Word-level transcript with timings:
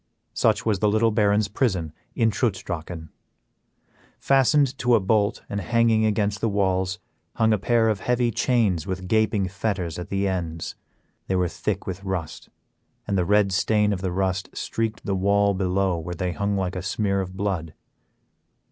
Such 0.33 0.65
was 0.65 0.79
the 0.79 0.87
little 0.89 1.11
baron's 1.11 1.47
prison 1.47 1.93
in 2.15 2.31
Trutz 2.31 2.63
Drachen. 2.63 3.09
Fastened 4.17 4.75
to 4.79 4.95
a 4.95 4.99
bolt 4.99 5.43
and 5.47 5.61
hanging 5.61 6.07
against 6.07 6.41
the 6.41 6.49
walls, 6.49 6.97
hung 7.35 7.53
a 7.53 7.59
pair 7.59 7.87
of 7.87 7.99
heavy 7.99 8.31
chains 8.31 8.87
with 8.87 9.07
gaping 9.07 9.47
fetters 9.47 9.99
at 9.99 10.09
the 10.09 10.27
ends. 10.27 10.73
They 11.27 11.35
were 11.35 11.47
thick 11.47 11.85
with 11.85 12.03
rust, 12.03 12.49
and 13.05 13.15
the 13.15 13.25
red 13.25 13.51
stain 13.51 13.93
of 13.93 14.01
the 14.01 14.11
rust 14.11 14.49
streaked 14.55 15.05
the 15.05 15.13
wall 15.13 15.53
below 15.53 15.99
where 15.99 16.15
they 16.15 16.31
hung 16.31 16.57
like 16.57 16.75
a 16.75 16.81
smear 16.81 17.21
of 17.21 17.37
blood. 17.37 17.75